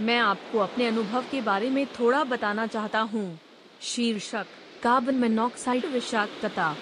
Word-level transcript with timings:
मैं 0.00 0.18
आपको 0.18 0.58
अपने 0.58 0.86
अनुभव 0.86 1.24
के 1.30 1.40
बारे 1.40 1.70
में 1.70 1.86
थोड़ा 1.98 2.22
बताना 2.24 2.66
चाहता 2.66 3.00
हूँ। 3.00 3.38
शीर्षक, 3.82 4.46
कार्बन 4.82 5.14
मोनोक्साइड 5.14 5.86
विषाक्तता। 5.86 6.76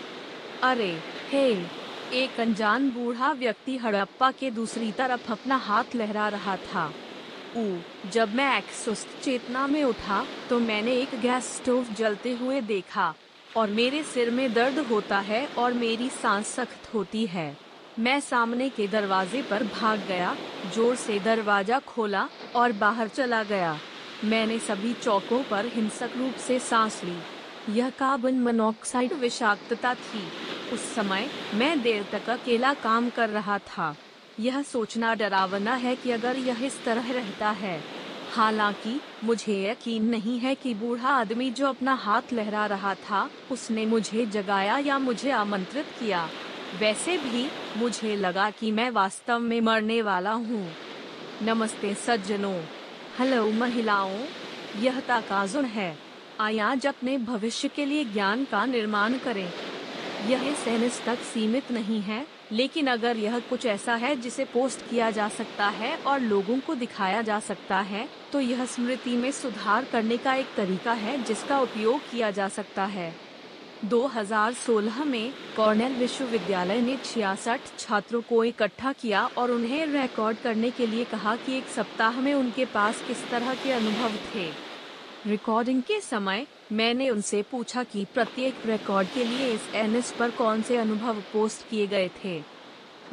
अरे, 0.62 0.98
हे, 1.30 1.50
एक 2.14 2.40
अनजान 2.40 2.90
बूढ़ा 2.90 3.32
व्यक्ति 3.32 3.76
हड़प्पा 3.76 4.30
के 4.30 4.50
दूसरी 4.50 4.92
तरफ़ 4.92 5.32
अपना 5.32 5.56
हाथ 5.56 5.84
लहरा 5.94 6.28
रहा 6.28 6.56
था। 6.56 6.92
ऊ, 7.56 7.76
जब 8.10 8.34
मैं 8.34 8.56
एक 8.58 8.70
सुस्त 8.76 9.08
चेतना 9.22 9.66
में 9.66 9.82
उठा 9.84 10.24
तो 10.50 10.58
मैंने 10.58 10.92
एक 10.92 11.20
गैस 11.20 11.44
स्टोव 11.56 11.86
जलते 11.92 12.32
हुए 12.32 12.60
देखा, 12.60 13.14
और 13.56 13.70
मेरे 13.70 14.02
सिर 14.04 14.30
में 14.30 14.52
दर्द 14.52 14.78
होता 14.78 15.18
है 15.18 15.46
और 15.48 15.72
मेरी 15.72 16.08
सांस 16.12 16.46
सख्त 16.46 16.94
होती 16.94 17.26
है। 17.26 17.56
मैं 17.98 18.20
सामने 18.20 18.68
के 18.68 18.86
दरवाजे 18.86 19.42
पर 19.42 19.62
भाग 19.62 20.00
गया, 20.08 20.36
ज़ोर 20.74 20.96
से 20.96 21.18
दरवाज़ा 21.18 21.78
खोला 21.78 22.28
और 22.56 22.72
बाहर 22.72 23.08
चला 23.08 23.42
गया। 23.42 23.78
मैंने 24.24 24.58
सभी 24.58 24.92
चौकों 24.94 25.42
पर 25.42 25.66
हिंसक 25.66 26.10
रूप 26.16 26.34
से 26.34 26.58
सांस 26.58 27.00
ली। 27.04 27.78
यह 27.78 27.90
कार्बन 27.90 28.34
मोनोक्साइड 28.34 29.12
विषाक्तता 29.12 29.94
थी। 29.94 30.22
उस 30.72 30.94
समय 30.94 31.28
मैं 31.54 31.82
देर 31.82 32.04
तक 32.12 32.30
अकेला 32.30 32.74
काम 32.74 33.10
कर 33.10 33.28
रहा 33.28 33.58
था। 33.58 33.94
यह 34.40 34.62
सोचना 34.62 35.14
डरावना 35.14 35.74
है 35.74 35.96
कि 35.96 36.10
अगर 36.10 36.36
यह 36.36 36.64
इस 36.64 36.84
तरह 36.84 37.12
रहता 37.12 37.50
है। 37.50 37.80
हालाँकि 38.34 39.00
मुझे 39.24 39.70
यकीन 39.70 40.04
नहीं 40.04 40.38
है 40.38 40.54
कि 40.54 40.74
बूढ़ा 40.74 41.08
आदमी 41.08 41.50
जो 41.50 41.66
अपना 41.66 41.94
हाथ 41.94 42.32
लहरा 42.32 42.66
रहा 42.66 42.94
था, 42.94 43.30
उसने 43.52 43.86
मुझे 43.86 44.26
जगाया 44.26 44.78
या 44.78 44.98
मुझे 44.98 45.30
आमंत्रित 45.30 45.86
किया। 46.00 46.28
वैसे 46.74 47.16
भी 47.18 47.46
मुझे 47.76 48.14
लगा 48.16 48.48
कि 48.50 48.70
मैं 48.70 48.90
वास्तव 48.90 49.38
में 49.38 49.60
मरने 49.60 50.00
वाला 50.02 50.30
हूँ। 50.30 50.66
नमस्ते 51.42 51.92
सज्जनों। 51.94 52.60
हेलो 53.18 53.50
महिलाओं, 53.50 54.18
यह 54.80 54.98
तकाजुन 55.00 55.64
है। 55.64 55.96
आज 56.40 56.86
अपने 56.86 57.16
भविष्य 57.18 57.68
के 57.68 57.84
लिए 57.84 58.04
ज्ञान 58.04 58.44
का 58.44 58.64
निर्माण 58.66 59.16
करें। 59.18 59.48
यह 60.28 60.52
सैनिस 60.54 61.04
तक 61.04 61.18
सीमित 61.24 61.70
नहीं 61.70 62.00
है, 62.00 62.26
लेकिन 62.52 62.86
अगर 62.86 63.16
यह 63.16 63.38
कुछ 63.40 63.64
ऐसा 63.66 63.94
है 63.94 64.14
जिसे 64.16 64.44
पोस्ट 64.44 64.88
किया 64.90 65.10
जा 65.10 65.28
सकता 65.28 65.68
है 65.68 65.96
और 65.96 66.20
लोगों 66.20 66.58
को 66.58 66.74
दिखाया 66.74 67.22
जा 67.22 67.38
सकता 67.40 67.78
है 67.80 68.08
तो 68.32 68.40
यह 68.40 68.64
स्मृति 68.64 69.16
में 69.16 69.30
सुधार 69.30 69.84
करने 69.84 70.16
का 70.16 70.34
एक 70.34 70.54
तरीका 70.56 70.92
है 70.92 71.22
जिसका 71.24 71.60
उपयोग 71.60 72.10
किया 72.10 72.30
जा 72.30 72.48
सकता 72.48 72.84
है। 72.84 73.27
2016 73.84 75.04
में 75.04 75.32
कॉर्नेल 75.56 75.92
विश्वविद्यालय 75.92 76.80
ने 76.80 76.96
छियासठ 77.04 77.60
छात्रों 77.78 78.20
को 78.20 78.44
इकट्ठा 78.44 78.92
किया 78.92 79.24
और 79.38 79.50
उन्हें 79.50 79.86
रिकॉर्ड 79.86 80.38
करने 80.38 80.70
के 80.70 80.86
लिए 80.86 81.04
कहा 81.04 81.36
कि 81.36 81.56
एक 81.58 81.64
सप्ताह 81.64 82.20
में 82.20 82.34
उनके 82.34 82.64
पास 82.64 83.02
किस 83.06 83.30
तरह 83.30 83.54
के 83.54 83.72
अनुभव 83.72 84.16
थे। 84.34 84.50
रिकॉर्डिंग 85.26 85.82
के 85.82 86.00
समय 86.00 86.46
मैंने 86.72 87.10
उनसे 87.10 87.42
पूछा 87.42 87.82
कि 87.82 88.06
प्रत्येक 88.14 88.66
रिकॉर्ड 88.66 89.08
के 89.08 89.24
लिए 89.24 89.52
इस 89.52 89.74
एनएस 89.74 90.12
पर 90.12 90.30
कौन 90.30 90.62
से 90.62 90.76
अनुभव 90.76 91.22
पोस्ट 91.32 91.70
किए 91.70 91.86
गए 91.86 92.10
थे। 92.24 92.57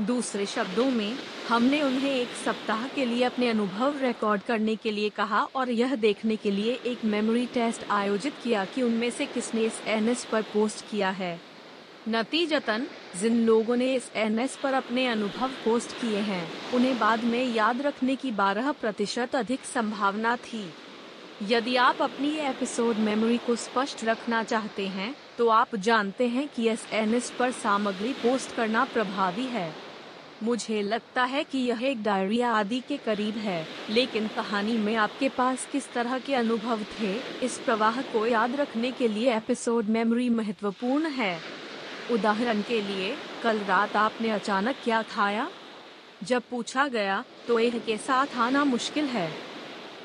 दूसरे 0.02 0.46
शब्दों 0.46 0.90
में, 0.92 1.18
हमने 1.48 1.82
उन्हें 1.82 2.10
एक 2.12 2.28
सप्ताह 2.46 2.88
के 2.88 3.06
लिए 3.06 3.24
अपने 3.24 3.48
अनुभव 3.50 4.00
रिकॉर्ड 4.02 4.42
करने 4.42 4.76
के 4.76 4.92
लिए 4.92 5.10
कहा 5.10 5.44
और 5.56 5.70
यह 5.70 5.96
देखने 5.96 6.36
के 6.36 6.52
लिए 6.52 6.74
एक 6.86 7.06
मेमोरी 7.06 7.46
टेस्ट 7.46 7.90
आयोजित 7.92 8.34
किया 8.44 8.66
कि 8.66 8.82
उनमें 8.82 9.10
से 9.10 9.26
किसने 9.26 9.62
इस 9.62 9.82
एनएस 9.88 10.26
पर 10.26 10.42
पोस्ट 10.42 10.86
किया 10.92 11.10
है। 11.10 11.40
नतीजतन, 12.10 12.88
जिन 13.22 13.46
लोगों 13.46 13.76
ने 13.76 13.94
इस 13.96 14.12
एनएस 14.16 14.56
पर 14.56 14.74
अपने 14.74 15.08
अनुभव 15.08 15.52
पोस्ट 15.66 15.92
किए 15.92 16.20
हैं, 16.20 16.48
उन्हें 16.74 17.00
बाद 17.00 17.24
में 17.24 17.54
याद 17.54 17.82
रखने 17.82 18.16
की 18.16 18.32
12 18.32 18.72
प्रतिशत 18.72 19.36
अधिक 19.36 19.66
संभावना 19.66 20.36
थी। 20.36 20.66
यदि 21.44 21.76
आप 21.76 22.02
अपनी 22.02 22.36
एपिसोड 22.40 22.98
मेमोरी 22.98 23.38
को 23.38 23.56
स्पष्ट 23.56 24.04
रखना 24.04 24.44
चाहते 24.44 24.88
हैं 24.88 25.16
तो 25.38 25.48
आप 25.48 25.76
जानते 25.76 26.28
हैं 26.28 26.48
कि 26.48 26.68
एस 26.68 26.86
एन 26.92 27.20
पर 27.40 27.52
सामग्री 27.52 28.14
पोस्ट 28.14 28.56
करना 28.56 28.84
प्रभावी 28.86 29.46
है। 29.46 29.85
मुझे 30.44 30.82
लगता 30.82 31.24
है 31.24 31.44
कि 31.44 31.58
यह 31.58 31.84
एक 31.84 32.04
डायरी 32.04 32.42
आदि 32.42 32.80
के 32.80 32.98
करीब 32.98 33.38
है, 33.38 33.68
लेकिन 33.90 34.28
कहानी 34.28 34.78
में 34.78 34.96
आपके 34.96 35.30
पास 35.30 35.68
किस 35.72 35.94
तरह 35.94 36.20
के 36.20 36.36
अनुभव 36.36 36.80
थे, 37.00 37.14
इस 37.44 37.58
प्रवाह 37.58 38.02
को 38.02 38.28
याद 38.28 38.56
रखने 38.56 38.92
के 38.92 39.08
लिए 39.08 39.38
एपिसोड 39.38 39.86
मेमोरी 39.86 40.30
महत्वपूर्ण 40.30 41.06
है। 41.06 41.40
उदाहरण 42.12 42.62
के 42.62 42.82
लिए, 42.82 43.18
कल 43.44 43.60
रात 43.60 43.96
आपने 43.96 44.30
अचानक 44.30 44.76
क्या 44.84 45.02
खाया? 45.02 45.50
जब 46.24 46.44
पूछा 46.52 46.88
गया 46.88 47.24
तो 47.48 47.60
एक 47.60 47.86
के 47.86 47.98
साथ 47.98 48.28
आना 48.38 48.64
मुश्किल 48.64 49.06
है। 49.06 49.34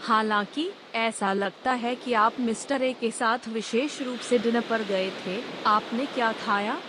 हालाँकि, 0.00 0.70
ऐसा 0.94 1.32
लगता 1.32 1.72
है 1.72 1.94
कि 1.94 2.12
आप 2.12 2.40
मिस्टर 2.40 2.82
ए 2.82 2.92
के 2.92 3.10
साथ 3.10 3.38
विशेष 3.48 4.02
रूप 4.02 4.18
से 4.18 4.38
डिनर 4.38 4.60
पर 4.60 4.82
गए 4.82 5.10
थे। 5.10 5.42
आपने 5.66 6.06
क्या 6.06 6.32
खाया? 6.32 6.80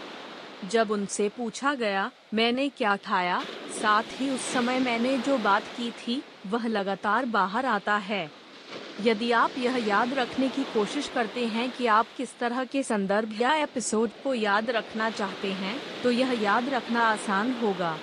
जब 0.71 0.91
उनसे 0.91 1.29
पूछा 1.29 1.73
गया 1.73 2.11
मैंने 2.33 2.67
क्या 2.69 2.95
खाया? 2.95 3.41
साथ 3.81 4.03
ही 4.19 4.29
उस 4.29 4.41
समय 4.53 4.79
मैंने 4.79 5.17
जो 5.17 5.37
बात 5.37 5.63
की 5.77 5.89
थी, 5.91 6.21
वह 6.47 6.67
लगातार 6.67 7.25
बाहर 7.25 7.65
आता 7.65 7.95
है। 7.99 8.29
यदि 9.01 9.31
आप 9.31 9.57
यह 9.57 9.75
याद 9.87 10.13
रखने 10.13 10.47
की 10.49 10.63
कोशिश 10.63 11.09
करते 11.09 11.45
हैं 11.45 11.69
कि 11.71 11.85
आप 11.87 12.07
किस 12.17 12.37
तरह 12.39 12.63
के 12.65 12.83
संदर्भ 12.83 13.41
या 13.41 13.53
एपिसोड 13.55 14.09
को 14.23 14.33
याद 14.33 14.69
रखना 14.69 15.09
चाहते 15.09 15.51
हैं 15.53 15.75
तो 16.03 16.11
यह 16.11 16.31
याद 16.43 16.69
रखना 16.69 17.01
आसान 17.01 17.53
होगा। 17.53 17.95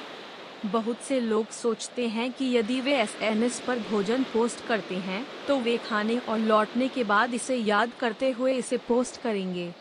बहुत 0.66 1.00
से 1.00 1.21
लोग 1.21 1.50
सोचते 1.53 2.06
हैं 2.09 2.31
कि 2.33 2.53
यदि 2.56 2.81
वे 2.81 3.00
एस 3.00 3.16
एन 3.22 3.43
एस 3.43 3.60
पर 3.60 3.78
भोजन 3.91 4.22
पोस्ट 4.33 4.66
करते 4.66 4.95
हैं 5.00 5.27
तो 5.49 5.59
वे 5.59 5.77
खाने 5.78 6.19
और 6.19 6.39
लौटने 6.39 6.89
के 6.89 7.05
बाद 7.06 7.34
इसे 7.34 7.56
याद 7.56 7.93
करते 8.00 8.31
हुए 8.31 8.55
इसे 8.55 8.77
पोस्ट 8.78 9.22
करेंगे। 9.22 9.72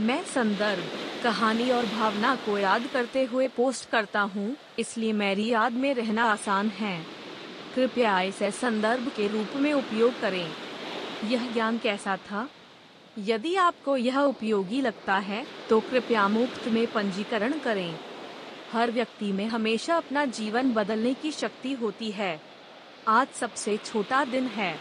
मैं 0.00 0.22
संदर्भ, 0.24 0.84
कहानी 1.22 1.70
और 1.70 1.86
भावना 1.86 2.34
को 2.36 2.58
याद 2.58 2.86
करते 2.86 3.24
हुए 3.24 3.48
पोस्ट 3.48 3.88
करता 3.90 4.20
हूँ, 4.20 4.56
इसलिए 4.78 5.12
मेरी 5.12 5.48
याद 5.48 5.72
में 5.72 5.92
रहना 5.94 6.24
आसान 6.24 6.68
है। 6.68 6.98
कृपया 7.74 8.20
इसे 8.22 8.50
संदर्भ 8.50 9.08
के 9.08 9.28
रूप 9.28 9.56
में 9.56 9.72
उपयोग 9.72 10.20
करें। 10.20 10.50
यह 11.24 11.52
ज्ञान 11.52 11.78
कैसा 11.78 12.16
था? 12.16 12.48
यदि 13.18 13.54
आपको 13.56 13.96
यह 13.96 14.18
उपयोगी 14.18 14.80
लगता 14.80 15.16
है 15.18 15.44
तो 15.68 15.80
कृपया 15.80 16.26
मुफ़्त 16.28 16.68
में 16.68 16.86
पंजीकरण 16.86 17.58
करें। 17.58 17.98
हर 18.72 18.90
व्यक्ति 18.90 19.30
में 19.32 19.46
हमेशा 19.46 19.96
अपना 19.96 20.24
जीवन 20.24 20.72
बदलने 20.72 21.14
की 21.14 21.30
शक्ति 21.32 21.72
होती 21.72 22.10
है। 22.10 22.40
आज 23.08 23.28
सबसे 23.30 23.76
छोटा 23.76 24.24
दिन 24.24 24.46
है। 24.46 24.74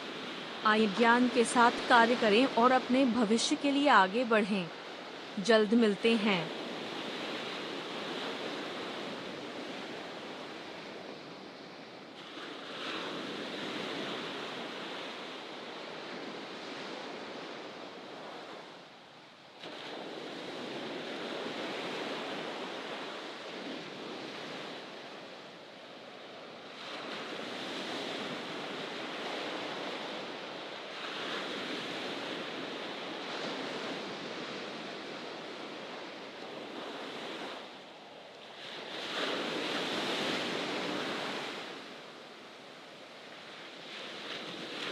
आय 0.65 0.85
ज्ञान 0.87 1.27
के 1.27 1.43
साथ 1.43 1.87
कार्य 1.89 2.15
करें 2.15 2.45
और 2.45 2.71
अपने 2.71 3.05
भविष्य 3.05 3.55
के 3.55 3.71
लिए 3.71 3.87
आगे 3.89 4.23
बढ़ें। 4.23 4.65
जल्द 5.37 5.73
मिलते 5.75 6.15
हैं। 6.17 6.51